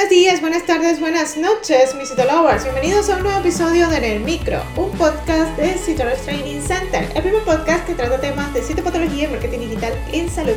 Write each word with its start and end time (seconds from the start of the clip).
buenos 0.00 0.16
días, 0.16 0.40
buenas 0.40 0.64
tardes, 0.64 0.98
buenas 0.98 1.36
noches, 1.36 1.94
mis 1.94 2.08
Citolovers. 2.08 2.64
Bienvenidos 2.64 3.10
a 3.10 3.16
un 3.16 3.22
nuevo 3.22 3.38
episodio 3.40 3.86
de 3.86 3.98
En 3.98 4.04
el 4.04 4.20
Micro, 4.20 4.62
un 4.74 4.90
podcast 4.92 5.54
de 5.58 5.74
Citolovers 5.74 6.22
Training 6.22 6.62
Center, 6.62 7.06
el 7.14 7.22
primer 7.22 7.42
podcast 7.42 7.86
que 7.86 7.92
trata 7.92 8.18
temas 8.18 8.50
de 8.54 8.62
citopatología 8.62 9.24
y 9.24 9.26
marketing 9.26 9.58
digital 9.58 9.92
en 10.10 10.30
salud. 10.30 10.56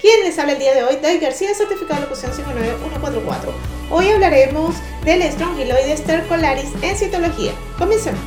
¿Quién 0.00 0.24
les 0.24 0.38
habla 0.38 0.54
el 0.54 0.58
día 0.58 0.74
de 0.74 0.84
hoy? 0.84 0.96
Dave 1.02 1.18
García, 1.18 1.54
certificado 1.54 1.96
de 1.96 2.06
locución 2.06 2.32
59144. 2.32 3.52
Hoy 3.90 4.08
hablaremos 4.08 4.74
del 5.04 5.20
estrongiloides 5.20 6.00
stercolaris 6.00 6.70
en 6.80 6.96
citología. 6.96 7.52
Comencemos. 7.76 8.22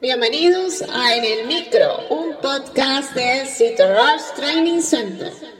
Bienvenidos 0.00 0.82
a 0.82 1.16
En 1.16 1.24
el 1.24 1.48
Micro, 1.48 2.06
un 2.10 2.36
podcast 2.40 3.12
de 3.14 3.44
Citolovers 3.44 4.34
Training 4.36 4.82
Center. 4.82 5.59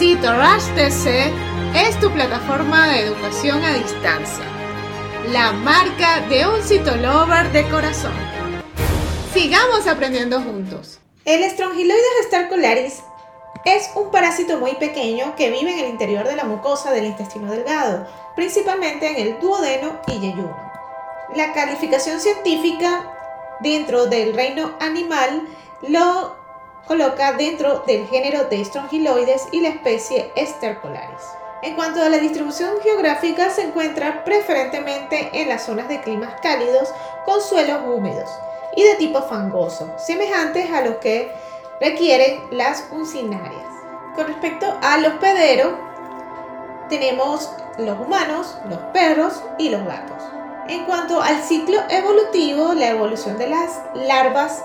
Rush 0.00 0.66
TC 0.74 1.32
es 1.76 2.00
tu 2.00 2.10
plataforma 2.10 2.88
de 2.88 3.00
educación 3.00 3.62
a 3.62 3.74
distancia, 3.74 4.44
la 5.30 5.52
marca 5.52 6.20
de 6.28 6.46
un 6.46 6.60
citolover 6.62 7.52
de 7.52 7.68
corazón. 7.68 8.12
Sigamos 9.32 9.86
aprendiendo 9.86 10.40
juntos. 10.40 10.98
El 11.24 11.48
Strongyloides 11.48 12.26
stercolaris 12.26 13.02
es 13.64 13.90
un 13.94 14.10
parásito 14.10 14.58
muy 14.58 14.74
pequeño 14.74 15.36
que 15.36 15.50
vive 15.50 15.72
en 15.72 15.84
el 15.84 15.90
interior 15.90 16.26
de 16.26 16.36
la 16.36 16.44
mucosa 16.44 16.90
del 16.90 17.04
intestino 17.04 17.50
delgado, 17.50 18.06
principalmente 18.34 19.08
en 19.08 19.26
el 19.28 19.40
duodeno 19.40 20.00
y 20.08 20.18
yeyuno. 20.18 20.56
La 21.36 21.52
calificación 21.52 22.18
científica 22.18 23.12
dentro 23.60 24.06
del 24.06 24.34
reino 24.34 24.72
animal 24.80 25.46
lo 25.82 26.41
coloca 26.86 27.32
dentro 27.32 27.84
del 27.86 28.06
género 28.06 28.44
de 28.44 28.64
Strongyloides 28.64 29.48
y 29.52 29.60
la 29.60 29.68
especie 29.68 30.32
Stercolaris. 30.36 31.22
En 31.62 31.76
cuanto 31.76 32.02
a 32.02 32.08
la 32.08 32.18
distribución 32.18 32.74
geográfica, 32.82 33.50
se 33.50 33.62
encuentra 33.62 34.24
preferentemente 34.24 35.30
en 35.32 35.48
las 35.48 35.64
zonas 35.64 35.88
de 35.88 36.00
climas 36.00 36.40
cálidos 36.42 36.92
con 37.24 37.40
suelos 37.40 37.82
húmedos 37.86 38.30
y 38.74 38.82
de 38.82 38.96
tipo 38.96 39.22
fangoso, 39.22 39.92
semejantes 39.96 40.70
a 40.72 40.82
los 40.82 40.96
que 40.96 41.30
requieren 41.80 42.40
las 42.50 42.86
uncinarias. 42.90 43.66
Con 44.16 44.26
respecto 44.26 44.76
al 44.82 45.04
hospedero, 45.04 45.78
tenemos 46.88 47.50
los 47.78 47.98
humanos, 47.98 48.58
los 48.68 48.78
perros 48.92 49.42
y 49.58 49.68
los 49.68 49.84
gatos. 49.84 50.22
En 50.68 50.84
cuanto 50.84 51.22
al 51.22 51.42
ciclo 51.42 51.80
evolutivo, 51.88 52.74
la 52.74 52.90
evolución 52.90 53.38
de 53.38 53.48
las 53.48 53.80
larvas 53.94 54.64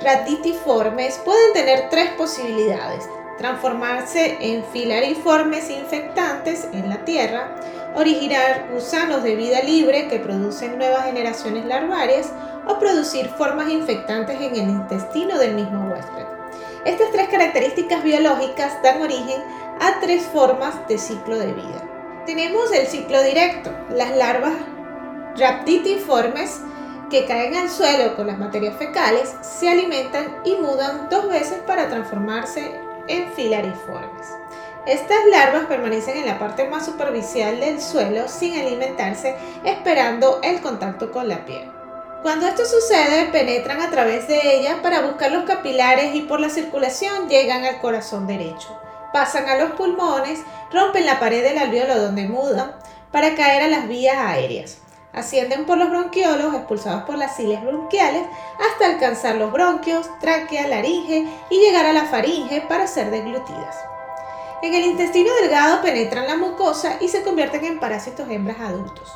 ratitiformes 0.00 1.18
pueden 1.18 1.52
tener 1.52 1.88
tres 1.90 2.10
posibilidades 2.12 3.08
transformarse 3.42 4.36
en 4.40 4.64
filariformes 4.66 5.68
infectantes 5.68 6.68
en 6.72 6.88
la 6.88 7.04
tierra, 7.04 7.56
originar 7.94 8.68
gusanos 8.72 9.22
de 9.22 9.34
vida 9.34 9.60
libre 9.62 10.08
que 10.08 10.20
producen 10.20 10.78
nuevas 10.78 11.06
generaciones 11.06 11.64
larvarias 11.66 12.32
o 12.68 12.78
producir 12.78 13.28
formas 13.30 13.68
infectantes 13.68 14.40
en 14.40 14.54
el 14.54 14.70
intestino 14.70 15.38
del 15.38 15.54
mismo 15.54 15.88
huésped. 15.88 16.24
Estas 16.84 17.10
tres 17.10 17.28
características 17.28 18.04
biológicas 18.04 18.80
dan 18.82 19.02
origen 19.02 19.42
a 19.80 20.00
tres 20.00 20.22
formas 20.26 20.86
de 20.86 20.98
ciclo 20.98 21.36
de 21.36 21.52
vida. 21.52 22.22
Tenemos 22.26 22.70
el 22.72 22.86
ciclo 22.86 23.22
directo, 23.22 23.70
las 23.90 24.16
larvas 24.16 24.54
raptitiformes 25.36 26.60
que 27.12 27.26
caen 27.26 27.54
al 27.54 27.68
suelo 27.68 28.16
con 28.16 28.26
las 28.26 28.38
materias 28.38 28.74
fecales, 28.78 29.34
se 29.42 29.68
alimentan 29.68 30.40
y 30.44 30.54
mudan 30.54 31.10
dos 31.10 31.28
veces 31.28 31.58
para 31.66 31.90
transformarse 31.90 32.72
en 33.06 33.30
filariformes. 33.34 34.28
Estas 34.86 35.18
larvas 35.30 35.66
permanecen 35.66 36.16
en 36.16 36.24
la 36.24 36.38
parte 36.38 36.66
más 36.66 36.86
superficial 36.86 37.60
del 37.60 37.82
suelo 37.82 38.28
sin 38.28 38.58
alimentarse, 38.58 39.36
esperando 39.62 40.40
el 40.42 40.62
contacto 40.62 41.12
con 41.12 41.28
la 41.28 41.44
piel. 41.44 41.70
Cuando 42.22 42.46
esto 42.46 42.64
sucede, 42.64 43.26
penetran 43.26 43.82
a 43.82 43.90
través 43.90 44.26
de 44.26 44.56
ella 44.56 44.80
para 44.82 45.02
buscar 45.02 45.32
los 45.32 45.44
capilares 45.44 46.14
y 46.14 46.22
por 46.22 46.40
la 46.40 46.48
circulación 46.48 47.28
llegan 47.28 47.66
al 47.66 47.78
corazón 47.82 48.26
derecho. 48.26 48.80
Pasan 49.12 49.50
a 49.50 49.56
los 49.56 49.72
pulmones, 49.72 50.40
rompen 50.72 51.04
la 51.04 51.20
pared 51.20 51.42
del 51.42 51.58
alveolo 51.58 52.00
donde 52.00 52.26
mudan 52.26 52.72
para 53.10 53.34
caer 53.34 53.64
a 53.64 53.68
las 53.68 53.86
vías 53.86 54.16
aéreas. 54.16 54.78
Ascienden 55.12 55.66
por 55.66 55.76
los 55.76 55.90
bronquiolos, 55.90 56.54
expulsados 56.54 57.02
por 57.02 57.18
las 57.18 57.36
cilias 57.36 57.62
bronquiales, 57.62 58.22
hasta 58.58 58.86
alcanzar 58.86 59.36
los 59.36 59.52
bronquios, 59.52 60.08
tráquea, 60.20 60.68
laringe 60.68 61.26
y 61.50 61.58
llegar 61.58 61.84
a 61.84 61.92
la 61.92 62.06
faringe 62.06 62.62
para 62.62 62.86
ser 62.86 63.10
deglutidas. 63.10 63.76
En 64.62 64.74
el 64.74 64.84
intestino 64.84 65.30
delgado 65.42 65.82
penetran 65.82 66.26
la 66.26 66.36
mucosa 66.36 66.96
y 67.00 67.08
se 67.08 67.22
convierten 67.22 67.64
en 67.64 67.80
parásitos 67.80 68.30
hembras 68.30 68.60
adultos. 68.60 69.12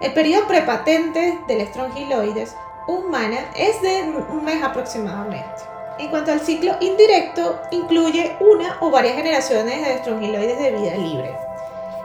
El 0.00 0.12
periodo 0.12 0.46
prepatente 0.46 1.38
del 1.46 1.60
estrongiloides 1.60 2.54
humana 2.86 3.38
es 3.56 3.80
de 3.80 4.02
un 4.02 4.44
mes 4.44 4.62
aproximadamente. 4.62 5.62
En 5.98 6.08
cuanto 6.10 6.32
al 6.32 6.40
ciclo 6.40 6.76
indirecto, 6.80 7.60
incluye 7.70 8.36
una 8.40 8.76
o 8.80 8.90
varias 8.90 9.14
generaciones 9.14 9.80
de 9.80 9.94
estrongiloides 9.94 10.58
de 10.58 10.72
vida 10.72 10.96
libre. 10.96 11.34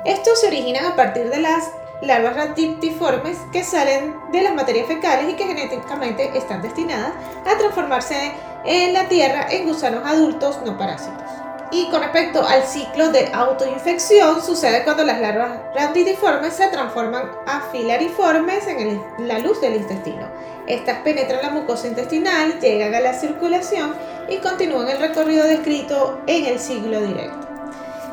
Estos 0.05 0.39
se 0.39 0.47
originan 0.47 0.85
a 0.85 0.95
partir 0.95 1.29
de 1.29 1.39
las 1.39 1.71
larvas 2.01 2.35
ratitiformes 2.35 3.37
que 3.51 3.63
salen 3.63 4.15
de 4.31 4.41
las 4.41 4.55
materias 4.55 4.87
fecales 4.87 5.29
y 5.29 5.33
que 5.33 5.45
genéticamente 5.45 6.37
están 6.37 6.61
destinadas 6.61 7.11
a 7.45 7.57
transformarse 7.57 8.33
en 8.65 8.93
la 8.93 9.07
tierra 9.09 9.47
en 9.49 9.67
gusanos 9.67 10.05
adultos 10.05 10.59
no 10.65 10.77
parásitos. 10.77 11.29
Y 11.71 11.87
con 11.89 12.01
respecto 12.01 12.45
al 12.47 12.63
ciclo 12.63 13.09
de 13.11 13.29
autoinfección, 13.31 14.41
sucede 14.41 14.83
cuando 14.83 15.03
las 15.03 15.21
larvas 15.21 15.51
ratitiformes 15.75 16.53
se 16.53 16.67
transforman 16.69 17.29
a 17.45 17.61
filariformes 17.71 18.65
en 18.67 19.03
la 19.19 19.37
luz 19.37 19.61
del 19.61 19.75
intestino. 19.75 20.27
Estas 20.65 20.99
penetran 20.99 21.43
la 21.43 21.51
mucosa 21.51 21.87
intestinal, 21.87 22.59
llegan 22.59 22.95
a 22.95 23.01
la 23.01 23.13
circulación 23.13 23.93
y 24.29 24.37
continúan 24.37 24.89
el 24.89 24.99
recorrido 24.99 25.45
descrito 25.45 26.21
en 26.25 26.45
el 26.45 26.59
ciclo 26.59 27.01
directo. 27.01 27.48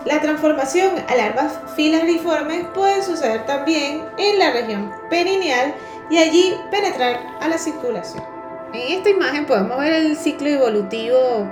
La 0.06 0.20
transformación 0.20 0.92
a 1.08 1.16
larvas 1.16 1.58
filariformes 1.74 2.64
puede 2.72 3.02
suceder 3.02 3.44
también 3.44 4.04
en 4.18 4.38
la 4.38 4.52
región 4.52 4.92
perineal 5.10 5.74
y 6.08 6.18
allí 6.18 6.54
penetrar 6.70 7.18
a 7.40 7.48
la 7.48 7.58
circulación. 7.58 8.22
En 8.72 8.98
esta 8.98 9.10
imagen 9.10 9.46
podemos 9.46 9.78
ver 9.78 9.94
el 9.94 10.16
ciclo 10.16 10.48
evolutivo 10.48 11.50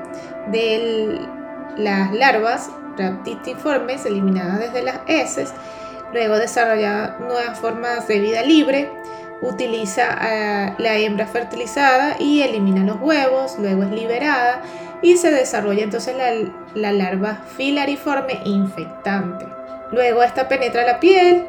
de 0.53 1.21
las 1.77 2.13
larvas 2.13 2.71
raptitiformes 2.97 4.07
eliminadas 4.07 4.61
desde 4.61 4.83
las 4.83 5.01
heces, 5.09 5.53
luego 6.13 6.39
desarrolla 6.39 7.17
nuevas 7.19 7.59
formas 7.59 8.07
de 8.07 8.21
vida 8.21 8.43
libre, 8.43 8.89
utiliza 9.43 10.13
a 10.13 10.77
la 10.79 10.97
hembra 10.97 11.27
fertilizada 11.27 12.15
y 12.21 12.43
elimina 12.43 12.85
los 12.85 13.01
huevos, 13.01 13.57
luego 13.59 13.83
es 13.83 13.91
liberada 13.91 14.63
y 15.05 15.19
se 15.19 15.31
desarrolla 15.31 15.85
entonces 15.85 16.17
la, 16.75 16.93
larva 16.93 17.43
filariforme 17.59 18.41
infectante. 18.47 19.47
Luego 19.93 20.23
esta 20.23 20.49
penetra 20.49 20.87
la 20.87 20.99
piel 20.99 21.47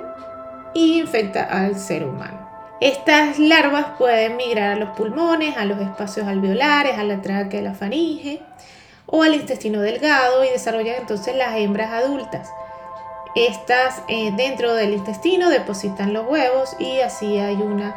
y 0.73 0.99
infecta 0.99 1.45
al 1.45 1.79
ser 1.79 2.03
humano. 2.03 2.49
Estas 2.81 3.39
larvas 3.39 3.85
pueden 3.97 4.35
migrar 4.35 4.73
a 4.73 4.75
los 4.75 4.89
pulmones, 4.89 5.55
a 5.55 5.63
los 5.63 5.79
espacios 5.79 6.27
alveolares, 6.27 6.97
a 6.97 7.05
la 7.05 7.21
tráquea, 7.21 7.61
a 7.61 7.63
la 7.63 7.73
faringe 7.73 8.41
o 9.05 9.23
al 9.23 9.33
intestino 9.33 9.79
delgado 9.79 10.43
y 10.43 10.49
desarrollan 10.49 10.97
entonces 10.99 11.33
las 11.33 11.55
hembras 11.55 11.93
adultas. 11.93 12.51
Estas 13.35 14.01
eh, 14.09 14.33
dentro 14.35 14.73
del 14.73 14.93
intestino 14.93 15.49
depositan 15.49 16.11
los 16.11 16.27
huevos 16.27 16.75
y 16.77 16.99
así 16.99 17.39
hay 17.39 17.55
una 17.55 17.95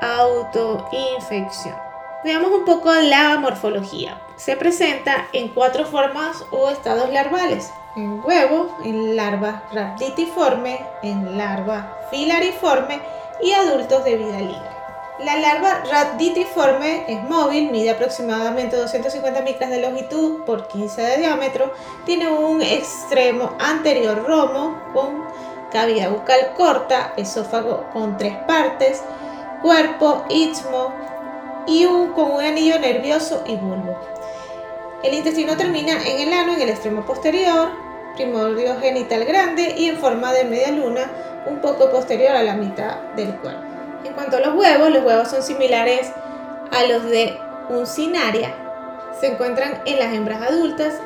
autoinfección. 0.00 1.74
Veamos 2.22 2.52
un 2.52 2.64
poco 2.64 2.92
la 2.94 3.36
morfología. 3.38 4.16
Se 4.40 4.56
presenta 4.56 5.28
en 5.34 5.48
cuatro 5.48 5.84
formas 5.84 6.46
o 6.50 6.70
estados 6.70 7.12
larvales. 7.12 7.70
En 7.94 8.24
huevo, 8.24 8.74
en 8.84 9.14
larva 9.14 9.64
raptitiforme, 9.70 10.80
en 11.02 11.36
larva 11.36 11.98
filariforme 12.10 13.02
y 13.42 13.52
adultos 13.52 14.02
de 14.02 14.16
vida 14.16 14.40
libre. 14.40 14.70
La 15.18 15.36
larva 15.36 15.82
raptitiforme 15.90 17.04
es 17.06 17.22
móvil, 17.24 17.70
mide 17.70 17.90
aproximadamente 17.90 18.76
250 18.76 19.42
micras 19.42 19.68
de 19.68 19.82
longitud 19.82 20.44
por 20.44 20.68
15 20.68 21.02
de 21.02 21.16
diámetro, 21.18 21.74
tiene 22.06 22.32
un 22.32 22.62
extremo 22.62 23.58
anterior 23.58 24.24
romo 24.26 24.80
con 24.94 25.22
cavidad 25.70 26.12
bucal 26.12 26.54
corta, 26.56 27.12
esófago 27.18 27.84
con 27.92 28.16
tres 28.16 28.36
partes, 28.46 29.02
cuerpo, 29.60 30.24
istmo 30.30 30.94
y 31.66 31.84
un, 31.84 32.12
con 32.12 32.30
un 32.30 32.40
anillo 32.40 32.78
nervioso 32.78 33.44
y 33.46 33.56
bulbo. 33.56 34.19
El 35.02 35.14
intestino 35.14 35.56
termina 35.56 35.94
en 36.04 36.28
el 36.28 36.32
ano 36.34 36.52
en 36.52 36.60
el 36.60 36.68
extremo 36.68 37.06
posterior, 37.06 37.70
primordio 38.16 38.78
genital 38.80 39.24
grande 39.24 39.74
y 39.78 39.88
en 39.88 39.96
forma 39.96 40.30
de 40.34 40.44
media 40.44 40.72
luna, 40.72 41.10
un 41.46 41.60
poco 41.60 41.90
posterior 41.90 42.36
a 42.36 42.42
la 42.42 42.54
mitad 42.54 42.98
del 43.16 43.34
cuerpo. 43.36 43.62
En 44.04 44.12
cuanto 44.12 44.36
a 44.36 44.40
los 44.40 44.54
huevos, 44.54 44.90
los 44.90 45.02
huevos 45.02 45.28
son 45.28 45.42
similares 45.42 46.12
a 46.70 46.84
los 46.84 47.04
de 47.04 47.38
un 47.70 47.86
cinaria. 47.86 48.54
Se 49.18 49.28
encuentran 49.28 49.80
en 49.86 49.98
las 49.98 50.12
hembras 50.12 50.42
adultas 50.42 51.00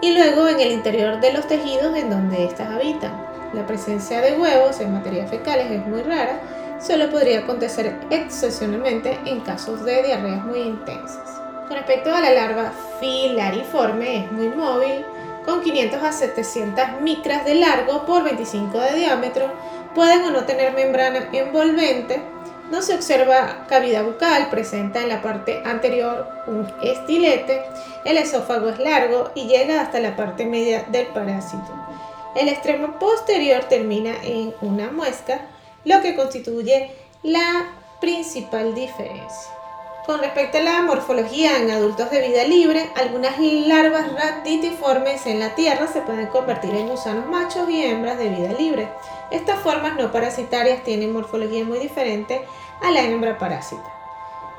y 0.00 0.16
luego 0.16 0.46
en 0.46 0.60
el 0.60 0.70
interior 0.70 1.20
de 1.20 1.32
los 1.32 1.48
tejidos 1.48 1.96
en 1.96 2.10
donde 2.10 2.44
éstas 2.44 2.70
habitan. 2.70 3.20
La 3.52 3.66
presencia 3.66 4.20
de 4.20 4.38
huevos 4.38 4.78
en 4.78 4.92
materias 4.92 5.28
fecales 5.28 5.72
es 5.72 5.84
muy 5.86 6.02
rara, 6.02 6.38
solo 6.80 7.10
podría 7.10 7.40
acontecer 7.40 7.96
excepcionalmente 8.10 9.18
en 9.24 9.40
casos 9.40 9.84
de 9.84 10.04
diarreas 10.04 10.44
muy 10.44 10.60
intensas. 10.60 11.43
Con 11.66 11.76
respecto 11.76 12.14
a 12.14 12.20
la 12.20 12.30
larva 12.30 12.72
filariforme, 13.00 14.24
es 14.24 14.32
muy 14.32 14.48
móvil, 14.48 15.04
con 15.46 15.62
500 15.62 16.02
a 16.02 16.12
700 16.12 17.00
micras 17.00 17.44
de 17.44 17.54
largo 17.54 18.04
por 18.04 18.22
25 18.22 18.78
de 18.78 18.94
diámetro, 18.94 19.50
pueden 19.94 20.24
o 20.24 20.30
no 20.30 20.44
tener 20.44 20.72
membrana 20.74 21.28
envolvente, 21.32 22.20
no 22.70 22.82
se 22.82 22.94
observa 22.94 23.66
cavidad 23.68 24.04
bucal, 24.04 24.50
presenta 24.50 25.02
en 25.02 25.08
la 25.08 25.22
parte 25.22 25.62
anterior 25.64 26.28
un 26.46 26.66
estilete, 26.82 27.62
el 28.04 28.18
esófago 28.18 28.68
es 28.68 28.78
largo 28.78 29.30
y 29.34 29.46
llega 29.46 29.80
hasta 29.80 30.00
la 30.00 30.16
parte 30.16 30.44
media 30.44 30.84
del 30.88 31.06
parásito. 31.08 31.72
El 32.34 32.48
extremo 32.48 32.98
posterior 32.98 33.64
termina 33.64 34.14
en 34.22 34.54
una 34.60 34.90
muesca, 34.90 35.42
lo 35.84 36.00
que 36.00 36.16
constituye 36.16 36.90
la 37.22 37.70
principal 38.00 38.74
diferencia. 38.74 39.63
Con 40.06 40.20
respecto 40.20 40.58
a 40.58 40.60
la 40.60 40.82
morfología 40.82 41.62
en 41.62 41.70
adultos 41.70 42.10
de 42.10 42.20
vida 42.28 42.44
libre, 42.44 42.90
algunas 42.94 43.38
larvas 43.40 44.12
ratitiformes 44.12 45.24
en 45.24 45.40
la 45.40 45.54
tierra 45.54 45.86
se 45.86 46.02
pueden 46.02 46.26
convertir 46.26 46.74
en 46.74 46.90
gusanos 46.90 47.24
machos 47.26 47.70
y 47.70 47.82
hembras 47.82 48.18
de 48.18 48.28
vida 48.28 48.52
libre. 48.52 48.90
Estas 49.30 49.60
formas 49.60 49.96
no 49.96 50.12
parasitarias 50.12 50.84
tienen 50.84 51.14
morfología 51.14 51.64
muy 51.64 51.78
diferente 51.78 52.44
a 52.82 52.90
la 52.90 53.00
hembra 53.00 53.38
parásita. 53.38 53.90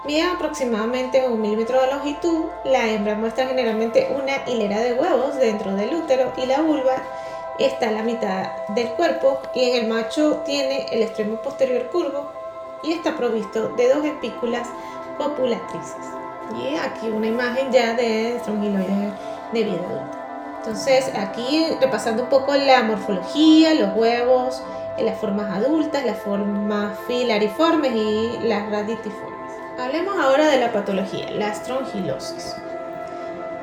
Miden 0.03 0.29
aproximadamente 0.29 1.27
un 1.27 1.39
milímetro 1.39 1.79
de 1.79 1.91
longitud, 1.91 2.45
la 2.63 2.89
hembra 2.89 3.13
muestra 3.13 3.45
generalmente 3.45 4.15
una 4.19 4.49
hilera 4.49 4.79
de 4.79 4.93
huevos 4.93 5.35
dentro 5.35 5.75
del 5.75 5.93
útero 5.93 6.33
y 6.37 6.47
la 6.47 6.61
vulva 6.61 6.95
está 7.59 7.89
en 7.89 7.95
la 7.95 8.03
mitad 8.03 8.47
del 8.69 8.87
cuerpo 8.93 9.37
y 9.53 9.69
en 9.69 9.83
el 9.83 9.87
macho 9.87 10.41
tiene 10.43 10.87
el 10.91 11.03
extremo 11.03 11.39
posterior 11.43 11.87
curvo 11.91 12.31
y 12.83 12.93
está 12.93 13.15
provisto 13.15 13.69
de 13.69 13.89
dos 13.89 14.05
espículas 14.05 14.67
copulatrices. 15.17 15.95
Y 16.55 16.75
aquí 16.75 17.09
una 17.09 17.27
imagen 17.27 17.71
ya 17.71 17.93
de 17.93 18.35
estrongiloides 18.35 19.13
de 19.53 19.63
vida 19.63 19.81
adulta. 19.89 20.25
Entonces, 20.57 21.11
aquí 21.15 21.67
repasando 21.79 22.23
un 22.23 22.29
poco 22.29 22.55
la 22.55 22.83
morfología, 22.83 23.73
los 23.75 23.95
huevos, 23.95 24.63
las 25.03 25.17
formas 25.19 25.55
adultas, 25.55 26.05
las 26.05 26.17
formas 26.17 26.97
filariformes 27.07 27.91
y 27.95 28.39
las 28.43 28.69
raditiformes. 28.69 29.35
Hablemos 29.77 30.15
ahora 30.17 30.47
de 30.47 30.59
la 30.59 30.71
patología, 30.71 31.29
la 31.31 31.49
estrongilosis. 31.49 32.55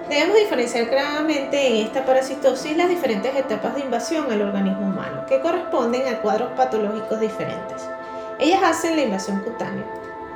Debemos 0.08 0.37
diferenciar 0.37 0.88
claramente 0.90 1.69
en 1.69 1.87
esta 1.87 2.05
parasitosis 2.05 2.76
las 2.76 2.88
diferentes 2.88 3.34
etapas 3.34 3.75
de 3.75 3.81
invasión 3.81 4.31
al 4.31 4.43
organismo 4.43 4.88
humano, 4.88 5.25
que 5.26 5.40
corresponden 5.40 6.06
a 6.06 6.20
cuadros 6.20 6.50
patológicos 6.52 7.19
diferentes. 7.19 7.88
Ellas 8.38 8.62
hacen 8.62 8.96
la 8.96 9.02
invasión 9.02 9.40
cutánea, 9.40 9.84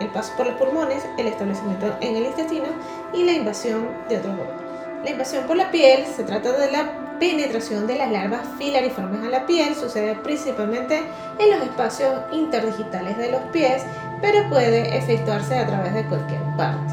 el 0.00 0.08
paso 0.08 0.32
por 0.36 0.46
los 0.46 0.56
pulmones, 0.56 1.04
el 1.18 1.26
establecimiento 1.26 1.96
en 2.00 2.16
el 2.16 2.26
intestino 2.26 2.68
y 3.12 3.24
la 3.24 3.32
invasión 3.32 3.88
de 4.08 4.18
otros 4.18 4.34
órganos. 4.34 4.62
La 5.04 5.10
invasión 5.10 5.46
por 5.46 5.56
la 5.56 5.70
piel 5.70 6.04
se 6.06 6.24
trata 6.24 6.52
de 6.52 6.70
la 6.70 7.06
penetración 7.18 7.86
de 7.86 7.96
las 7.96 8.10
larvas 8.10 8.42
filariformes 8.58 9.24
a 9.24 9.30
la 9.30 9.46
piel, 9.46 9.74
sucede 9.74 10.14
principalmente 10.16 11.02
en 11.38 11.50
los 11.50 11.62
espacios 11.62 12.12
interdigitales 12.32 13.16
de 13.16 13.30
los 13.30 13.40
pies, 13.52 13.84
pero 14.20 14.48
puede 14.48 14.96
efectuarse 14.96 15.58
a 15.58 15.66
través 15.66 15.94
de 15.94 16.06
cualquier 16.06 16.42
parte. 16.56 16.92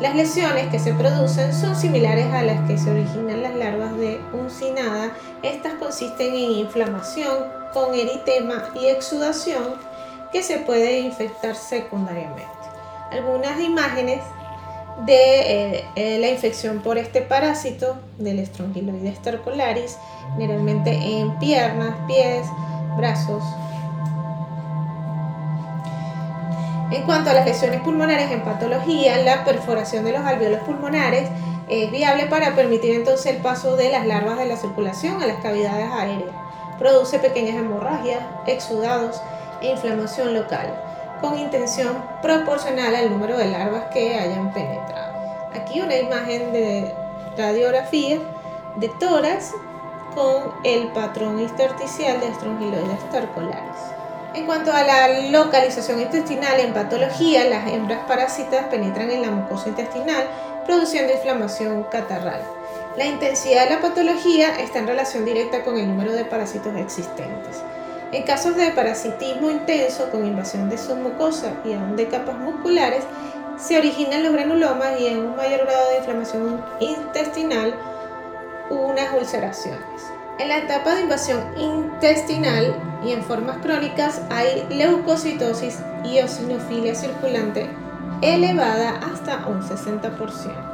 Las 0.00 0.16
lesiones 0.16 0.68
que 0.68 0.78
se 0.78 0.92
producen 0.92 1.52
son 1.52 1.76
similares 1.76 2.26
a 2.32 2.42
las 2.42 2.66
que 2.66 2.76
se 2.76 2.90
originan 2.90 3.42
las 3.42 3.54
larvas 3.54 3.96
de 3.96 4.20
uncinada. 4.32 5.12
Estas 5.42 5.74
consisten 5.74 6.34
en 6.34 6.50
inflamación 6.50 7.44
con 7.72 7.94
eritema 7.94 8.64
y 8.74 8.86
exudación 8.86 9.74
que 10.34 10.42
se 10.42 10.58
puede 10.58 10.98
infectar 10.98 11.54
secundariamente. 11.54 12.42
Algunas 13.12 13.60
imágenes 13.60 14.20
de 15.06 15.76
eh, 15.76 15.84
eh, 15.94 16.18
la 16.18 16.28
infección 16.28 16.80
por 16.80 16.98
este 16.98 17.22
parásito 17.22 17.98
del 18.18 18.44
Strongyloides 18.44 19.18
stercolaris, 19.18 19.96
generalmente 20.32 20.90
en 20.90 21.38
piernas, 21.38 21.94
pies, 22.08 22.48
brazos. 22.96 23.44
En 26.90 27.04
cuanto 27.04 27.30
a 27.30 27.34
las 27.34 27.46
lesiones 27.46 27.80
pulmonares 27.82 28.32
en 28.32 28.42
patología, 28.42 29.18
la 29.18 29.44
perforación 29.44 30.04
de 30.04 30.14
los 30.14 30.22
alveolos 30.22 30.60
pulmonares 30.62 31.28
es 31.68 31.92
viable 31.92 32.26
para 32.26 32.56
permitir 32.56 32.96
entonces 32.96 33.26
el 33.26 33.36
paso 33.40 33.76
de 33.76 33.88
las 33.88 34.04
larvas 34.04 34.36
de 34.38 34.46
la 34.46 34.56
circulación 34.56 35.22
a 35.22 35.28
las 35.28 35.40
cavidades 35.40 35.88
aéreas. 35.92 36.34
Produce 36.80 37.20
pequeñas 37.20 37.54
hemorragias, 37.54 38.20
exudados, 38.48 39.20
inflamación 39.70 40.34
local, 40.34 40.74
con 41.20 41.38
intención 41.38 42.04
proporcional 42.22 42.94
al 42.94 43.10
número 43.10 43.36
de 43.36 43.46
larvas 43.46 43.84
que 43.92 44.18
hayan 44.18 44.52
penetrado. 44.52 45.14
Aquí 45.54 45.80
una 45.80 45.96
imagen 45.96 46.52
de 46.52 46.92
radiografía 47.36 48.18
de 48.76 48.88
tórax 49.00 49.52
con 50.14 50.52
el 50.64 50.88
patrón 50.88 51.40
intersticial 51.40 52.20
de 52.20 52.32
Strongyloides 52.34 53.00
stercolaris. 53.08 53.94
En 54.34 54.46
cuanto 54.46 54.72
a 54.72 54.82
la 54.82 55.20
localización 55.30 56.00
intestinal 56.00 56.58
en 56.58 56.74
patología, 56.74 57.44
las 57.44 57.72
hembras 57.72 58.00
parásitas 58.06 58.66
penetran 58.66 59.10
en 59.10 59.22
la 59.22 59.30
mucosa 59.30 59.68
intestinal 59.68 60.24
produciendo 60.66 61.12
inflamación 61.12 61.84
catarral. 61.84 62.42
La 62.96 63.06
intensidad 63.06 63.64
de 63.64 63.76
la 63.76 63.80
patología 63.80 64.58
está 64.60 64.78
en 64.80 64.86
relación 64.86 65.24
directa 65.24 65.62
con 65.62 65.78
el 65.78 65.86
número 65.86 66.12
de 66.12 66.24
parásitos 66.24 66.74
existentes. 66.76 67.62
En 68.14 68.22
casos 68.22 68.54
de 68.54 68.70
parasitismo 68.70 69.50
intenso 69.50 70.08
con 70.12 70.24
invasión 70.24 70.70
de 70.70 70.78
submucosa 70.78 71.52
y 71.64 71.72
aún 71.72 71.96
de 71.96 72.06
capas 72.06 72.38
musculares, 72.38 73.02
se 73.56 73.76
originan 73.76 74.22
los 74.22 74.32
granulomas 74.32 75.00
y 75.00 75.08
en 75.08 75.18
un 75.18 75.34
mayor 75.34 75.66
grado 75.66 75.90
de 75.90 75.98
inflamación 75.98 76.64
intestinal, 76.78 77.74
unas 78.70 79.12
ulceraciones. 79.18 79.82
En 80.38 80.48
la 80.48 80.58
etapa 80.58 80.94
de 80.94 81.00
invasión 81.00 81.40
intestinal 81.58 82.76
y 83.04 83.10
en 83.10 83.24
formas 83.24 83.56
crónicas 83.56 84.22
hay 84.30 84.64
leucocitosis 84.70 85.80
y 86.04 86.18
eosinofilia 86.18 86.94
circulante 86.94 87.68
elevada 88.22 89.00
hasta 89.12 89.48
un 89.48 89.60
60%. 89.60 90.73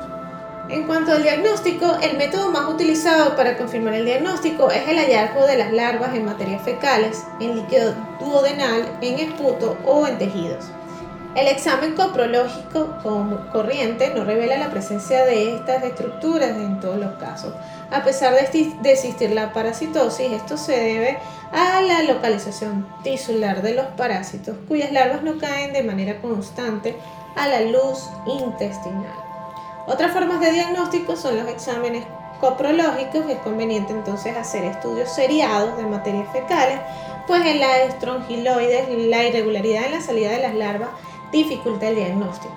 En 0.71 0.85
cuanto 0.85 1.11
al 1.11 1.25
diagnóstico, 1.25 1.97
el 2.01 2.17
método 2.17 2.53
más 2.53 2.69
utilizado 2.69 3.35
para 3.35 3.57
confirmar 3.57 3.95
el 3.95 4.05
diagnóstico 4.05 4.71
es 4.71 4.87
el 4.87 4.99
hallazgo 4.99 5.45
de 5.45 5.59
las 5.59 5.73
larvas 5.73 6.15
en 6.15 6.25
materias 6.25 6.63
fecales, 6.63 7.25
en 7.41 7.57
líquido 7.57 7.93
duodenal, 8.21 8.85
en 9.01 9.19
esputo 9.19 9.77
o 9.85 10.07
en 10.07 10.17
tejidos. 10.19 10.67
El 11.35 11.49
examen 11.49 11.97
coprológico 11.97 12.99
corriente 13.53 14.13
no 14.15 14.25
revela 14.25 14.59
la 14.59 14.71
presencia 14.71 15.25
de 15.25 15.57
estas 15.57 15.83
estructuras 15.83 16.51
en 16.51 16.79
todos 16.79 16.99
los 16.99 17.17
casos. 17.17 17.53
A 17.91 18.05
pesar 18.05 18.35
de 18.35 18.93
existir 18.93 19.31
la 19.33 19.53
parasitosis, 19.53 20.31
esto 20.31 20.57
se 20.57 20.79
debe 20.79 21.19
a 21.51 21.81
la 21.83 22.05
localización 22.05 22.87
tisular 23.03 23.61
de 23.63 23.75
los 23.75 23.87
parásitos, 23.97 24.57
cuyas 24.69 24.93
larvas 24.93 25.25
no 25.25 25.37
caen 25.39 25.73
de 25.73 25.83
manera 25.83 26.21
constante 26.21 26.97
a 27.35 27.49
la 27.49 27.61
luz 27.63 28.09
intestinal. 28.27 29.30
Otras 29.91 30.13
formas 30.13 30.39
de 30.39 30.53
diagnóstico 30.53 31.17
son 31.17 31.37
los 31.37 31.49
exámenes 31.49 32.05
coprológicos, 32.39 33.29
es 33.29 33.39
conveniente 33.39 33.93
entonces 33.93 34.37
hacer 34.37 34.65
estudios 34.65 35.13
seriados 35.13 35.77
de 35.77 35.83
materias 35.83 36.29
fecales, 36.31 36.79
pues 37.27 37.45
en 37.45 37.59
la 37.59 37.79
estrongiloides 37.79 38.89
la 39.09 39.27
irregularidad 39.27 39.87
en 39.87 39.93
la 39.95 40.01
salida 40.01 40.31
de 40.31 40.43
las 40.43 40.55
larvas 40.55 40.91
dificulta 41.33 41.89
el 41.89 41.97
diagnóstico. 41.97 42.55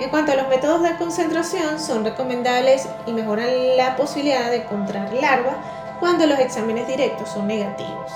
En 0.00 0.10
cuanto 0.10 0.32
a 0.32 0.34
los 0.34 0.48
métodos 0.48 0.82
de 0.82 0.96
concentración, 0.96 1.78
son 1.78 2.04
recomendables 2.04 2.88
y 3.06 3.12
mejoran 3.12 3.76
la 3.76 3.94
posibilidad 3.94 4.50
de 4.50 4.62
encontrar 4.64 5.14
larvas 5.14 5.54
cuando 6.00 6.26
los 6.26 6.40
exámenes 6.40 6.88
directos 6.88 7.28
son 7.28 7.46
negativos. 7.46 8.10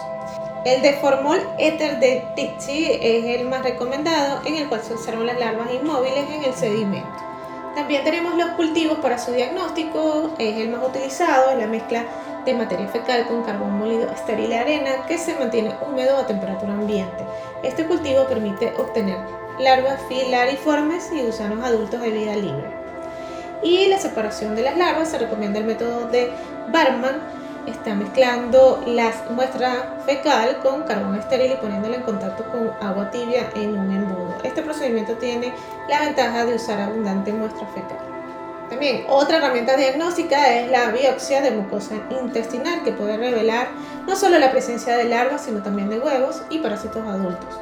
El 0.64 0.82
de 0.82 0.94
formol 0.94 1.38
éter 1.60 2.00
de 2.00 2.26
Tixi 2.34 2.86
es 3.00 3.38
el 3.38 3.46
más 3.46 3.62
recomendado, 3.62 4.40
en 4.44 4.56
el 4.56 4.68
cual 4.68 4.82
se 4.82 4.94
observan 4.94 5.28
las 5.28 5.38
larvas 5.38 5.72
inmóviles 5.72 6.28
en 6.28 6.42
el 6.42 6.54
sedimento. 6.54 7.35
También 7.76 8.04
tenemos 8.04 8.34
los 8.36 8.52
cultivos 8.52 9.00
para 9.00 9.18
su 9.18 9.32
diagnóstico, 9.32 10.34
es 10.38 10.56
el 10.56 10.70
más 10.70 10.82
utilizado, 10.82 11.50
es 11.50 11.58
la 11.58 11.66
mezcla 11.66 12.06
de 12.46 12.54
materia 12.54 12.88
fecal 12.88 13.26
con 13.26 13.42
carbón 13.42 13.78
molido 13.78 14.10
estéril 14.10 14.54
arena 14.54 15.04
que 15.06 15.18
se 15.18 15.38
mantiene 15.38 15.74
húmedo 15.86 16.16
a 16.16 16.26
temperatura 16.26 16.72
ambiente. 16.72 17.22
Este 17.62 17.84
cultivo 17.84 18.24
permite 18.24 18.72
obtener 18.78 19.18
larvas 19.58 20.00
filariformes 20.08 21.10
y 21.12 21.20
gusanos 21.20 21.62
adultos 21.62 22.00
de 22.00 22.10
vida 22.12 22.34
libre. 22.34 22.64
Y 23.62 23.88
la 23.88 23.98
separación 23.98 24.56
de 24.56 24.62
las 24.62 24.78
larvas 24.78 25.10
se 25.10 25.18
recomienda 25.18 25.58
el 25.58 25.66
método 25.66 26.06
de 26.06 26.32
Barman. 26.68 27.20
Está 27.66 27.94
mezclando 27.94 28.82
las 28.86 29.28
muestras 29.30 29.76
fecal 30.04 30.58
con 30.62 30.84
carbón 30.84 31.16
estéril 31.16 31.52
y 31.52 31.56
poniéndola 31.56 31.96
en 31.96 32.02
contacto 32.02 32.44
con 32.52 32.70
agua 32.80 33.10
tibia 33.10 33.50
en 33.56 33.76
un 33.76 33.90
embudo. 33.90 34.36
Este 34.44 34.62
procedimiento 34.62 35.14
tiene 35.14 35.52
la 35.88 36.00
ventaja 36.00 36.44
de 36.44 36.54
usar 36.54 36.80
abundante 36.80 37.32
muestra 37.32 37.66
fecal. 37.68 37.98
También 38.70 39.04
otra 39.08 39.38
herramienta 39.38 39.76
diagnóstica 39.76 40.54
es 40.54 40.70
la 40.70 40.90
biopsia 40.90 41.40
de 41.40 41.50
mucosa 41.50 41.94
intestinal 42.10 42.84
que 42.84 42.92
puede 42.92 43.16
revelar 43.16 43.68
no 44.06 44.14
solo 44.14 44.38
la 44.38 44.52
presencia 44.52 44.96
de 44.96 45.04
larvas 45.04 45.42
sino 45.42 45.62
también 45.62 45.88
de 45.88 45.98
huevos 45.98 46.42
y 46.50 46.58
parásitos 46.58 47.06
adultos. 47.06 47.60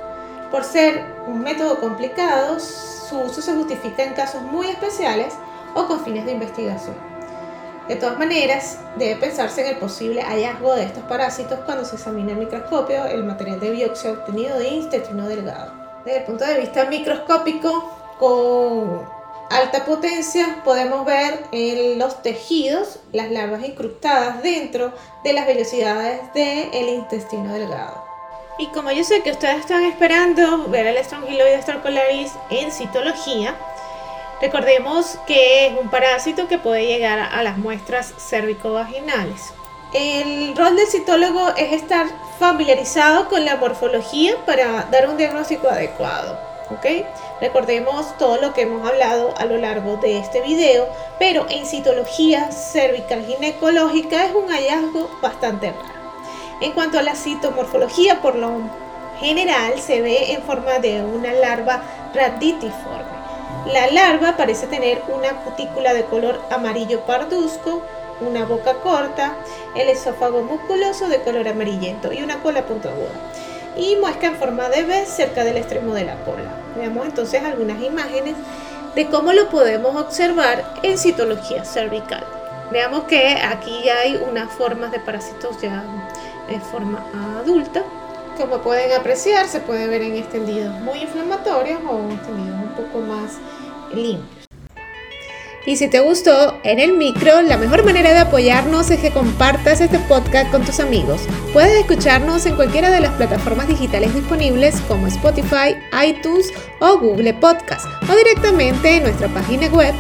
Por 0.50 0.64
ser 0.64 1.02
un 1.26 1.40
método 1.40 1.80
complicado, 1.80 2.60
su 2.60 3.20
uso 3.20 3.40
se 3.40 3.54
justifica 3.54 4.02
en 4.02 4.12
casos 4.12 4.42
muy 4.42 4.68
especiales 4.68 5.34
o 5.74 5.86
con 5.86 6.04
fines 6.04 6.26
de 6.26 6.32
investigación. 6.32 7.13
De 7.88 7.96
todas 7.96 8.18
maneras, 8.18 8.78
debe 8.96 9.16
pensarse 9.16 9.60
en 9.60 9.74
el 9.74 9.76
posible 9.76 10.22
hallazgo 10.22 10.74
de 10.74 10.84
estos 10.84 11.04
parásitos 11.04 11.58
cuando 11.66 11.84
se 11.84 11.96
examina 11.96 12.32
el 12.32 12.38
microscopio 12.38 13.04
el 13.04 13.24
material 13.24 13.60
de 13.60 13.70
biopsia 13.72 14.12
obtenido 14.12 14.58
de 14.58 14.68
intestino 14.68 15.28
delgado. 15.28 15.72
Desde 16.06 16.20
el 16.20 16.24
punto 16.24 16.46
de 16.46 16.60
vista 16.60 16.86
microscópico, 16.86 17.90
con 18.18 19.06
alta 19.50 19.84
potencia 19.84 20.62
podemos 20.64 21.04
ver 21.04 21.44
en 21.52 21.98
los 21.98 22.22
tejidos 22.22 23.00
las 23.12 23.30
larvas 23.30 23.62
incrustadas 23.62 24.42
dentro 24.42 24.92
de 25.22 25.32
las 25.34 25.46
velocidades 25.46 26.20
del 26.32 26.88
intestino 26.88 27.52
delgado. 27.52 28.02
Y 28.58 28.68
como 28.68 28.92
yo 28.92 29.04
sé 29.04 29.22
que 29.22 29.32
ustedes 29.32 29.60
están 29.60 29.84
esperando 29.84 30.68
ver 30.68 30.86
el 30.86 31.04
Strongyloides 31.04 31.64
storcolaris 31.64 32.32
en 32.50 32.70
citología, 32.70 33.54
recordemos 34.40 35.18
que 35.26 35.66
es 35.66 35.72
un 35.80 35.90
parásito 35.90 36.48
que 36.48 36.58
puede 36.58 36.86
llegar 36.86 37.18
a 37.18 37.42
las 37.42 37.58
muestras 37.58 38.14
cervicovaginales. 38.18 39.52
El 39.92 40.56
rol 40.56 40.76
del 40.76 40.88
citólogo 40.88 41.50
es 41.56 41.72
estar 41.72 42.06
familiarizado 42.38 43.28
con 43.28 43.44
la 43.44 43.56
morfología 43.56 44.34
para 44.44 44.88
dar 44.90 45.08
un 45.08 45.16
diagnóstico 45.16 45.68
adecuado. 45.68 46.38
Recordemos 47.40 48.16
todo 48.18 48.40
lo 48.40 48.54
que 48.54 48.62
hemos 48.62 48.88
hablado 48.88 49.34
a 49.36 49.44
lo 49.44 49.56
largo 49.58 49.96
de 49.98 50.18
este 50.18 50.40
video, 50.40 50.88
pero 51.18 51.46
en 51.48 51.66
citología 51.66 52.50
cervical 52.50 53.24
ginecológica 53.24 54.24
es 54.24 54.34
un 54.34 54.48
hallazgo 54.48 55.10
bastante 55.20 55.70
raro. 55.70 55.94
En 56.60 56.72
cuanto 56.72 56.98
a 56.98 57.02
la 57.02 57.14
citomorfología, 57.14 58.20
por 58.20 58.34
lo 58.34 58.62
general 59.20 59.78
se 59.78 60.00
ve 60.00 60.32
en 60.32 60.42
forma 60.42 60.78
de 60.78 61.02
una 61.04 61.32
larva 61.32 61.82
raditiforme. 62.14 63.13
La 63.72 63.90
larva 63.90 64.36
parece 64.36 64.66
tener 64.66 65.02
una 65.08 65.42
cutícula 65.42 65.94
de 65.94 66.04
color 66.04 66.40
amarillo 66.50 67.00
parduzco, 67.00 67.82
una 68.20 68.44
boca 68.44 68.74
corta, 68.74 69.34
el 69.74 69.88
esófago 69.88 70.42
musculoso 70.42 71.08
de 71.08 71.22
color 71.22 71.48
amarillento 71.48 72.12
y 72.12 72.22
una 72.22 72.40
cola 72.42 72.66
puntiaguda 72.66 73.10
y 73.76 73.96
muesca 73.96 74.28
en 74.28 74.36
forma 74.36 74.68
de 74.68 74.84
B 74.84 75.06
cerca 75.06 75.44
del 75.44 75.56
extremo 75.56 75.94
de 75.94 76.04
la 76.04 76.16
cola. 76.24 76.50
Veamos 76.76 77.06
entonces 77.06 77.42
algunas 77.42 77.82
imágenes 77.82 78.34
de 78.94 79.06
cómo 79.08 79.32
lo 79.32 79.48
podemos 79.48 79.96
observar 79.96 80.64
en 80.82 80.98
citología 80.98 81.64
cervical. 81.64 82.24
Veamos 82.70 83.04
que 83.04 83.34
aquí 83.34 83.88
hay 83.88 84.16
unas 84.16 84.52
formas 84.52 84.92
de 84.92 85.00
parásitos 85.00 85.60
ya 85.60 85.84
en 86.48 86.60
forma 86.60 87.04
adulta. 87.40 87.82
Como 88.38 88.58
pueden 88.58 88.92
apreciar, 88.92 89.46
se 89.46 89.60
puede 89.60 89.86
ver 89.86 90.02
en 90.02 90.16
extendidos 90.16 90.74
muy 90.80 91.00
inflamatorios 91.00 91.80
o 91.88 92.12
extendidos 92.12 92.63
poco 92.76 93.00
más 93.00 93.38
limpios. 93.94 94.44
Y 95.66 95.76
si 95.76 95.88
te 95.88 96.00
gustó 96.00 96.58
en 96.62 96.78
el 96.78 96.92
micro, 96.92 97.40
la 97.40 97.56
mejor 97.56 97.84
manera 97.86 98.12
de 98.12 98.18
apoyarnos 98.18 98.90
es 98.90 99.00
que 99.00 99.10
compartas 99.10 99.80
este 99.80 99.98
podcast 100.00 100.50
con 100.50 100.62
tus 100.62 100.78
amigos. 100.78 101.22
Puedes 101.54 101.80
escucharnos 101.80 102.44
en 102.44 102.54
cualquiera 102.54 102.90
de 102.90 103.00
las 103.00 103.12
plataformas 103.12 103.68
digitales 103.68 104.14
disponibles 104.14 104.78
como 104.82 105.06
Spotify, 105.06 105.74
iTunes 106.06 106.52
o 106.80 106.98
Google 106.98 107.32
Podcast 107.34 107.86
o 108.10 108.14
directamente 108.14 108.96
en 108.96 109.04
nuestra 109.04 109.28
página 109.28 109.68
web 109.68 109.94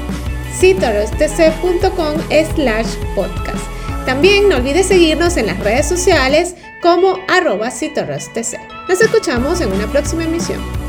citorostc.com 0.58 2.14
slash 2.54 2.86
podcast. 3.14 3.64
También 4.04 4.50
no 4.50 4.56
olvides 4.56 4.86
seguirnos 4.86 5.38
en 5.38 5.46
las 5.46 5.58
redes 5.60 5.88
sociales 5.88 6.54
como 6.82 7.18
arroba 7.26 7.70
Nos 7.70 9.00
escuchamos 9.00 9.62
en 9.62 9.72
una 9.72 9.86
próxima 9.86 10.24
emisión. 10.24 10.83